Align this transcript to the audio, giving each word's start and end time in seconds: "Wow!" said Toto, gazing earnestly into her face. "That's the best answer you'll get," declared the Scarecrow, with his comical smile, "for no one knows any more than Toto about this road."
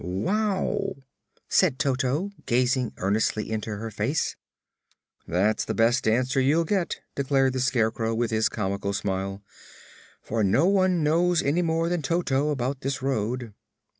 "Wow!" 0.03 0.95
said 1.47 1.77
Toto, 1.77 2.31
gazing 2.47 2.91
earnestly 2.97 3.51
into 3.51 3.69
her 3.77 3.91
face. 3.91 4.35
"That's 5.27 5.63
the 5.63 5.75
best 5.75 6.07
answer 6.07 6.41
you'll 6.41 6.63
get," 6.63 7.01
declared 7.13 7.53
the 7.53 7.59
Scarecrow, 7.59 8.15
with 8.15 8.31
his 8.31 8.49
comical 8.49 8.93
smile, 8.93 9.43
"for 10.19 10.43
no 10.43 10.65
one 10.65 11.03
knows 11.03 11.43
any 11.43 11.61
more 11.61 11.87
than 11.87 12.01
Toto 12.01 12.49
about 12.49 12.81
this 12.81 13.03
road." 13.03 13.53